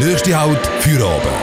Nächste 0.00 0.38
Halt 0.38 0.66
für 0.80 0.96
oben. 0.96 1.34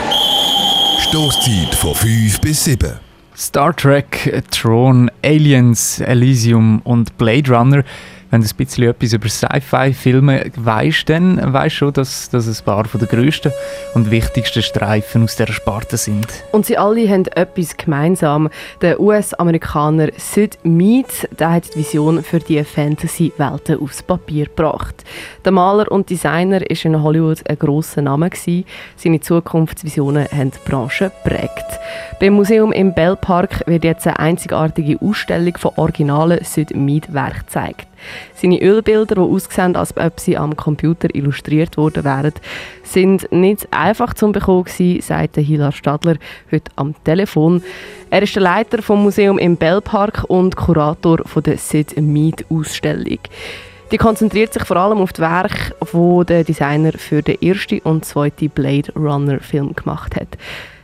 Stoßzeit 1.00 1.74
von 1.74 1.94
5 1.94 2.40
bis 2.40 2.64
7. 2.64 3.11
Star 3.36 3.74
Trek, 3.74 4.44
Tron, 4.50 5.10
Aliens, 5.24 6.00
Elysium 6.00 6.80
und 6.84 7.16
Blade 7.18 7.50
Runner 7.50 7.84
wenn 8.32 8.40
du 8.40 8.48
ein 8.48 8.56
bisschen 8.56 8.84
etwas 8.84 9.12
über 9.12 9.28
Sci-Fi-Filme 9.28 10.50
weißt, 10.56 11.06
dann 11.10 11.52
weißt 11.52 11.74
du 11.74 11.78
schon, 11.78 11.92
dass 11.92 12.30
das 12.30 12.48
ein 12.48 12.64
paar 12.64 12.84
der 12.84 13.06
grössten 13.06 13.52
und 13.92 14.10
wichtigsten 14.10 14.62
Streifen 14.62 15.24
aus 15.24 15.36
dieser 15.36 15.52
Sparte 15.52 15.98
sind. 15.98 16.26
Und 16.50 16.64
sie 16.64 16.78
alle 16.78 17.06
haben 17.10 17.26
etwas 17.26 17.76
gemeinsam. 17.76 18.48
Der 18.80 18.98
US-Amerikaner 19.00 20.08
Sid 20.16 20.58
Mead 20.62 21.28
der 21.38 21.52
hat 21.52 21.74
die 21.74 21.80
Vision 21.80 22.24
für 22.24 22.38
die 22.38 22.64
Fantasy-Welten 22.64 23.78
aufs 23.78 24.02
Papier 24.02 24.46
gebracht. 24.46 25.04
Der 25.44 25.52
Maler 25.52 25.92
und 25.92 26.08
Designer 26.08 26.68
ist 26.70 26.86
in 26.86 27.02
Hollywood 27.02 27.46
ein 27.46 27.58
grosser 27.58 28.00
Name. 28.00 28.30
Seine 28.96 29.20
Zukunftsvisionen 29.20 30.26
haben 30.32 30.52
die 30.52 30.70
Branche 30.70 31.12
geprägt. 31.22 31.66
Beim 32.20 32.34
Museum 32.34 32.72
im 32.72 32.94
Bell 32.94 33.16
Park 33.16 33.66
wird 33.66 33.84
jetzt 33.84 34.06
eine 34.06 34.18
einzigartige 34.18 34.98
Ausstellung 35.00 35.56
von 35.56 35.72
originalen 35.76 36.44
Sid 36.44 36.74
Mead-Werken 36.74 37.40
gezeigt. 37.46 37.86
Seine 38.34 38.60
Ölbilder, 38.60 39.16
die 39.16 39.20
aussehen, 39.20 39.76
als 39.76 39.96
ob 39.96 40.20
sie 40.20 40.36
am 40.36 40.56
Computer 40.56 41.14
illustriert 41.14 41.76
worden 41.76 42.04
wären, 42.04 42.32
sind 42.82 43.30
nicht 43.32 43.68
einfach 43.72 44.14
zu 44.14 44.30
bekommen 44.32 44.64
gewesen, 44.64 45.00
sagt 45.00 45.36
Hilar 45.36 45.72
Stadler 45.72 46.16
heute 46.50 46.70
am 46.76 46.94
Telefon. 47.04 47.62
Er 48.10 48.22
ist 48.22 48.34
der 48.34 48.42
Leiter 48.42 48.82
vom 48.82 49.02
Museum 49.02 49.38
im 49.38 49.56
Bellpark 49.56 50.24
und 50.28 50.56
Kurator 50.56 51.18
der 51.44 51.58
Sid 51.58 52.00
Mead 52.00 52.44
Ausstellung. 52.50 53.18
Die 53.92 53.98
konzentriert 53.98 54.54
sich 54.54 54.64
vor 54.64 54.78
allem 54.78 54.98
auf 54.98 55.12
die 55.12 55.20
Werke, 55.20 55.74
die 55.92 56.26
der 56.26 56.44
Designer 56.44 56.92
für 56.92 57.20
den 57.20 57.40
ersten 57.42 57.80
und 57.80 58.06
zweiten 58.06 58.48
Blade 58.48 58.90
Runner 58.96 59.38
Film 59.40 59.74
gemacht 59.74 60.16
hat. 60.16 60.28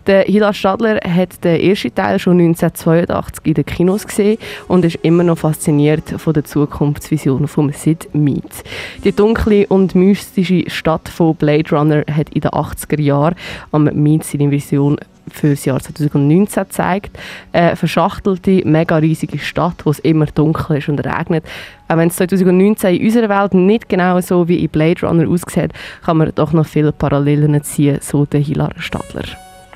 Der 0.08 0.22
Hila 0.22 0.54
Stadler 0.54 1.00
hat 1.06 1.44
den 1.44 1.60
ersten 1.60 1.94
Teil 1.94 2.18
schon 2.18 2.40
1982 2.40 3.44
in 3.44 3.52
den 3.52 3.66
Kinos 3.66 4.06
gesehen 4.06 4.38
und 4.66 4.82
ist 4.86 4.98
immer 5.02 5.22
noch 5.22 5.36
fasziniert 5.36 6.08
von 6.16 6.32
der 6.32 6.44
Zukunftsvision 6.44 7.46
von 7.46 7.70
Sid 7.74 8.08
Mead. 8.14 8.64
Die 9.04 9.12
dunkle 9.12 9.66
und 9.66 9.94
mystische 9.94 10.64
Stadt 10.70 11.10
von 11.10 11.36
Blade 11.36 11.76
Runner 11.76 12.04
hat 12.10 12.30
in 12.30 12.40
den 12.40 12.52
80er 12.52 12.98
Jahren 13.02 13.34
am 13.70 13.84
Mead 13.84 14.24
seine 14.24 14.50
Vision 14.50 14.96
für 15.30 15.50
das 15.50 15.66
Jahr 15.66 15.78
2019 15.78 16.62
gezeigt. 16.62 17.18
Eine 17.52 17.76
verschachtelte, 17.76 18.62
mega 18.64 18.96
riesige 18.96 19.38
Stadt, 19.38 19.84
wo 19.84 19.90
es 19.90 19.98
immer 19.98 20.24
dunkel 20.24 20.78
ist 20.78 20.88
und 20.88 21.04
regnet. 21.04 21.44
Auch 21.86 21.98
wenn 21.98 22.08
es 22.08 22.16
2019 22.16 22.96
in 22.96 23.04
unserer 23.04 23.28
Welt 23.28 23.52
nicht 23.52 23.90
genau 23.90 24.18
so 24.22 24.48
wie 24.48 24.64
in 24.64 24.70
Blade 24.70 25.06
Runner 25.06 25.28
aussieht, 25.28 25.74
kann 26.02 26.16
man 26.16 26.32
doch 26.34 26.54
noch 26.54 26.64
viele 26.64 26.92
Parallelen 26.92 27.62
ziehen, 27.62 27.98
so 28.00 28.24
der 28.24 28.40
Hilar 28.40 28.72
Stadler 28.78 29.24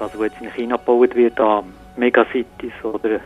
also 0.02 0.18
wo 0.18 0.24
jetzt 0.24 0.40
in 0.40 0.50
China 0.50 0.76
gebaut 0.76 1.14
wird, 1.14 1.38
an 1.40 1.72
Megacities 1.96 2.72
oder 2.82 3.20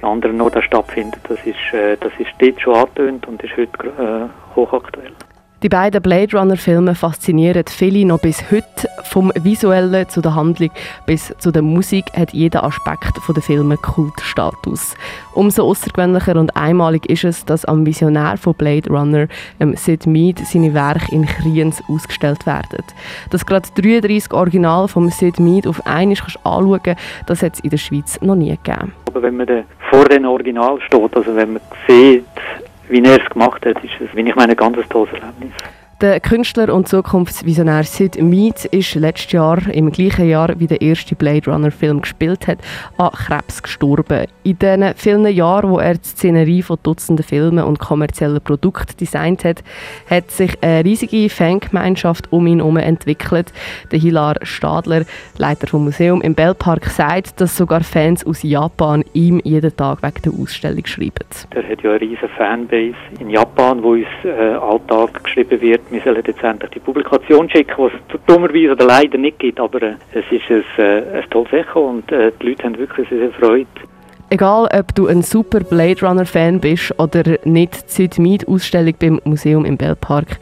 in 0.00 0.08
anderen 0.08 0.40
Orten 0.40 0.62
stattfindet, 0.62 1.20
das 1.28 1.38
ist, 1.44 1.72
äh, 1.72 1.96
das 1.96 2.12
ist 2.18 2.30
dort 2.38 2.60
schon 2.60 2.74
angetönt 2.74 3.26
und 3.26 3.42
ist 3.42 3.56
heute 3.56 4.30
äh, 4.32 4.56
hochaktuell. 4.56 5.12
Die 5.64 5.68
beiden 5.68 6.00
Blade 6.00 6.38
Runner-Filme 6.38 6.94
faszinieren 6.94 7.64
viele 7.66 8.06
noch 8.06 8.20
bis 8.20 8.48
heute. 8.52 8.88
Vom 9.02 9.32
Visuellen 9.42 10.08
zu 10.08 10.20
der 10.20 10.36
Handlung 10.36 10.70
bis 11.04 11.34
zu 11.38 11.50
der 11.50 11.62
Musik 11.62 12.04
hat 12.16 12.32
jeder 12.32 12.62
Aspekt 12.62 13.18
der 13.28 13.42
Filme 13.42 13.76
Kultstatus. 13.76 14.94
Umso 15.34 15.64
außergewöhnlicher 15.64 16.36
und 16.36 16.56
einmalig 16.56 17.10
ist 17.10 17.24
es, 17.24 17.44
dass 17.44 17.64
am 17.64 17.84
Visionär 17.84 18.36
von 18.36 18.54
Blade 18.54 18.88
Runner, 18.88 19.26
ähm, 19.58 19.74
Sid 19.74 20.06
Mead, 20.06 20.38
seine 20.46 20.74
Werke 20.74 21.12
in 21.12 21.26
Kriens 21.26 21.82
ausgestellt 21.88 22.46
werden. 22.46 22.84
Dass 23.30 23.44
gerade 23.44 23.68
33 23.74 24.32
Original 24.32 24.86
von 24.86 25.10
Sid 25.10 25.40
Mead 25.40 25.66
auf 25.66 25.84
einmal 25.86 26.16
anschauen 26.44 26.80
kannst, 26.84 27.02
das 27.26 27.42
hat 27.42 27.54
es 27.54 27.60
in 27.60 27.70
der 27.70 27.78
Schweiz 27.78 28.20
noch 28.20 28.36
nie 28.36 28.50
gegeben. 28.50 28.92
Aber 29.06 29.22
wenn 29.22 29.36
man 29.36 29.64
vor 29.90 30.04
dem 30.04 30.24
Original 30.24 30.80
steht, 30.82 31.16
also 31.16 31.34
wenn 31.34 31.54
man 31.54 31.62
sieht, 31.88 32.24
wie 32.88 33.02
er 33.02 33.22
es 33.22 33.30
gemacht 33.30 33.64
hat, 33.64 33.82
ist 33.84 34.00
es, 34.00 34.14
wie 34.14 34.20
ich 34.20 34.34
meine, 34.34 34.52
ein 34.52 34.56
ganz 34.56 34.76
tolles 34.88 35.12
Erlebnis. 35.12 35.52
Der 36.00 36.20
Künstler 36.20 36.72
und 36.72 36.86
Zukunftsvisionär 36.86 37.82
Sid 37.82 38.22
Mead 38.22 38.66
ist 38.66 38.94
letztes 38.94 39.32
Jahr, 39.32 39.58
im 39.68 39.90
gleichen 39.90 40.28
Jahr 40.28 40.54
wie 40.60 40.68
der 40.68 40.80
erste 40.80 41.16
Blade 41.16 41.50
Runner 41.50 41.72
Film 41.72 42.02
gespielt 42.02 42.46
hat, 42.46 42.58
an 42.98 43.10
Krebs 43.10 43.60
gestorben. 43.64 44.26
In 44.44 44.60
den 44.60 44.94
vielen 44.94 45.26
Jahren, 45.26 45.70
wo 45.70 45.80
er 45.80 45.94
die 45.94 46.04
Szenerie 46.04 46.62
von 46.62 46.78
Dutzenden 46.84 47.24
Filmen 47.24 47.64
und 47.64 47.80
kommerziellen 47.80 48.40
Produkten 48.40 48.96
designt 48.96 49.44
hat, 49.44 49.64
hat 50.08 50.30
sich 50.30 50.62
eine 50.62 50.84
riesige 50.84 51.28
Fangemeinschaft 51.28 52.32
um 52.32 52.46
ihn 52.46 52.58
herum 52.58 52.76
entwickelt. 52.76 53.52
Der 53.90 53.98
Hilar 53.98 54.36
Stadler, 54.42 55.02
Leiter 55.36 55.66
vom 55.66 55.82
Museum 55.82 56.22
im 56.22 56.36
Bellpark, 56.36 56.84
sagt, 56.84 57.40
dass 57.40 57.56
sogar 57.56 57.82
Fans 57.82 58.24
aus 58.24 58.44
Japan 58.44 59.02
ihm 59.14 59.40
jeden 59.42 59.76
Tag 59.76 60.04
wegen 60.04 60.22
der 60.22 60.40
Ausstellung 60.40 60.86
schreiben. 60.86 61.26
Er 61.50 61.68
hat 61.68 61.82
ja 61.82 61.90
eine 61.90 62.00
riesige 62.00 62.28
Fanbase 62.36 62.94
in 63.18 63.30
Japan, 63.30 63.82
wo 63.82 63.94
uns 63.94 64.06
äh, 64.22 64.30
Alltag 64.30 65.27
geschrieben 65.38 65.60
wird 65.60 65.80
wir 65.90 66.00
sollen 66.02 66.22
jetzt 66.26 66.42
endlich 66.42 66.70
die 66.70 66.80
Publikation 66.80 67.48
schicken, 67.50 67.74
was 67.76 67.92
es 67.92 68.20
dummerweise 68.26 68.72
oder 68.72 68.84
leider 68.84 69.18
nicht 69.18 69.38
gibt, 69.38 69.60
aber 69.60 69.82
äh, 69.82 69.94
es 70.12 70.24
ist 70.30 70.50
ein, 70.50 70.64
äh, 70.78 71.18
ein 71.18 71.30
tolles 71.30 71.52
Echo 71.52 71.80
und 71.80 72.10
äh, 72.12 72.32
die 72.40 72.48
Leute 72.48 72.64
haben 72.64 72.78
wirklich 72.78 73.08
sehr 73.08 73.30
Freude. 73.32 73.66
Egal, 74.30 74.68
ob 74.78 74.94
du 74.94 75.06
ein 75.06 75.22
super 75.22 75.60
Blade 75.60 76.06
Runner 76.06 76.26
Fan 76.26 76.60
bist 76.60 76.92
oder 76.98 77.38
nicht, 77.44 77.88
die 77.88 77.92
Sid 77.92 78.18
Mead 78.18 78.46
Ausstellung 78.46 78.92
beim 78.98 79.20
Museum 79.24 79.64
im 79.64 79.78
Bellpark 79.78 80.38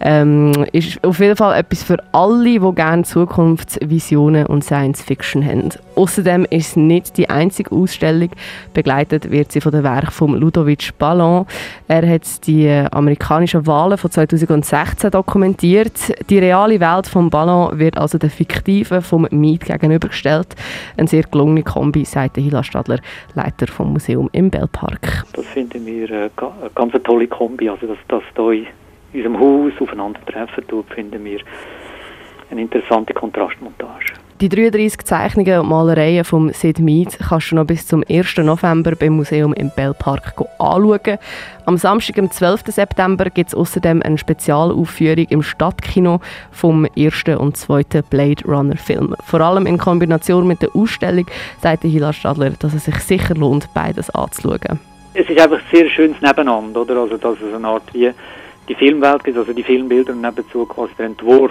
ähm, 0.00 0.52
ist 0.72 1.02
auf 1.04 1.18
jeden 1.18 1.36
Fall 1.36 1.58
etwas 1.58 1.82
für 1.82 1.96
alle, 2.12 2.60
die 2.60 2.74
gerne 2.74 3.02
Zukunftsvisionen 3.02 4.46
und 4.46 4.64
Science 4.64 5.02
Fiction 5.02 5.44
haben. 5.44 5.70
Außerdem 5.96 6.46
ist 6.50 6.68
es 6.68 6.76
nicht 6.76 7.16
die 7.16 7.28
einzige 7.28 7.72
Ausstellung. 7.72 8.30
Begleitet 8.74 9.30
wird 9.30 9.50
sie 9.50 9.60
von 9.60 9.72
dem 9.72 9.82
Werk 9.82 10.12
von 10.12 10.34
Ludovic 10.34 10.96
Ballon. 10.98 11.46
Er 11.88 12.08
hat 12.08 12.46
die 12.46 12.68
amerikanischen 12.68 13.66
Wahlen 13.66 13.98
von 13.98 14.10
2016 14.10 15.10
dokumentiert. 15.10 16.12
Die 16.30 16.38
reale 16.38 16.78
Welt 16.78 17.08
von 17.08 17.30
Ballon 17.30 17.78
wird 17.78 17.98
also 17.98 18.18
der 18.18 18.30
fiktiven 18.30 19.02
vom 19.02 19.26
Mead 19.30 19.64
gegenübergestellt. 19.64 20.54
Ein 20.96 21.08
sehr 21.08 21.24
gelungene 21.24 21.64
Kombi, 21.64 22.04
sagt 22.04 22.36
Hila 22.36 22.62
Stadler, 22.62 22.98
Leiter 23.34 23.66
vom 23.66 23.92
Museum 23.92 24.28
im 24.32 24.50
Bellpark. 24.50 25.24
Das 25.32 25.46
finden 25.46 25.84
wir 25.86 26.10
eine 26.10 26.30
ganz 26.74 26.92
tolle 27.04 27.26
Kombi, 27.26 27.68
also 27.68 27.86
dass 27.86 27.98
das 28.08 28.22
hier 28.34 28.66
in 29.12 29.26
unserem 29.26 29.40
Haus 29.40 29.72
aufeinandertreffen 29.80 30.66
tut, 30.66 30.86
finden 30.92 31.24
wir 31.24 31.40
eine 32.50 32.60
interessante 32.60 33.14
Kontrastmontage. 33.14 34.14
Die 34.40 34.48
33 34.48 35.04
Zeichnungen 35.04 35.58
und 35.58 35.68
Malereien 35.68 36.22
von 36.22 36.52
Sid 36.52 36.78
Mead 36.78 37.18
kannst 37.28 37.50
du 37.50 37.56
noch 37.56 37.64
bis 37.64 37.88
zum 37.88 38.04
1. 38.08 38.36
November 38.36 38.92
beim 38.94 39.14
Museum 39.14 39.52
im 39.52 39.72
Bellpark 39.74 40.32
anschauen. 40.60 41.18
Am 41.64 41.76
Samstag, 41.76 42.20
am 42.20 42.30
12. 42.30 42.66
September, 42.66 43.30
gibt 43.30 43.48
es 43.48 43.54
außerdem 43.56 44.00
eine 44.00 44.16
Spezialaufführung 44.16 45.26
im 45.30 45.42
Stadtkino 45.42 46.20
vom 46.52 46.84
ersten 46.94 47.36
und 47.36 47.56
zweiten 47.56 48.04
Blade 48.04 48.44
Runner 48.44 48.76
Film. 48.76 49.16
Vor 49.26 49.40
allem 49.40 49.66
in 49.66 49.76
Kombination 49.76 50.46
mit 50.46 50.62
der 50.62 50.70
Ausstellung 50.72 51.26
sagte 51.60 51.88
Hila 51.88 52.12
Stadler, 52.12 52.50
dass 52.50 52.74
es 52.74 52.84
sich 52.84 52.98
sicher 53.00 53.34
lohnt, 53.34 53.68
beides 53.74 54.08
anzuschauen. 54.10 54.78
Es 55.14 55.28
ist 55.28 55.40
einfach 55.40 55.60
sehr 55.72 55.90
schönes 55.90 56.20
Nebeneinander, 56.20 56.82
oder? 56.82 56.96
Also, 56.98 57.16
dass 57.16 57.38
es 57.40 57.52
eine 57.52 57.66
Art 57.66 57.92
wie 57.92 58.12
die 58.68 58.74
Filmwelt 58.76 59.24
gibt, 59.24 59.36
also 59.36 59.52
die 59.52 59.64
Filmbilder 59.64 60.12
und 60.12 60.20
nebenzu 60.20 60.64
quasi 60.64 60.92
der 60.96 61.06
Entwurf, 61.06 61.50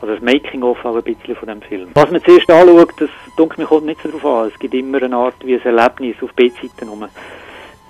also 0.00 0.14
das 0.14 0.22
Making-of 0.22 0.84
auch 0.84 0.96
ein 0.96 1.02
bisschen 1.02 1.36
von 1.36 1.48
dem 1.48 1.62
Film. 1.62 1.88
Was 1.94 2.10
man 2.10 2.22
zuerst 2.22 2.50
anschaut, 2.50 2.92
das 2.98 3.10
dunkelt 3.36 3.58
mich 3.58 3.68
kommt 3.68 3.86
nicht 3.86 4.00
so 4.02 4.08
darauf 4.08 4.24
an. 4.24 4.50
Es 4.52 4.58
gibt 4.58 4.74
immer 4.74 5.02
eine 5.02 5.16
Art 5.16 5.34
wie 5.44 5.54
ein 5.54 5.62
Erlebnis 5.62 6.16
auf 6.22 6.32
B-Seiten 6.34 6.88
rum. 6.88 7.06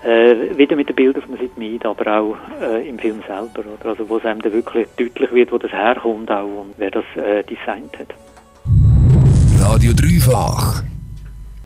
Äh, 0.03 0.57
wieder 0.57 0.75
mit 0.75 0.89
den 0.89 0.95
Bildern 0.95 1.21
von 1.21 1.37
Sid 1.37 1.57
Mead, 1.57 1.85
aber 1.85 2.19
auch 2.19 2.35
äh, 2.59 2.87
im 2.89 2.97
Film 2.97 3.21
selber, 3.27 3.69
oder? 3.69 3.89
Also 3.89 4.09
wo 4.09 4.17
es 4.17 4.25
einem 4.25 4.41
dann 4.41 4.51
wirklich 4.51 4.87
deutlich 4.97 5.31
wird, 5.31 5.51
wo 5.51 5.59
das 5.59 5.71
herkommt 5.71 6.31
auch 6.31 6.61
und 6.61 6.73
wer 6.77 6.89
das 6.89 7.05
äh, 7.15 7.43
designt 7.43 7.97
hat. 7.99 8.07
Radio 9.59 9.91
Dreifach 9.93 10.81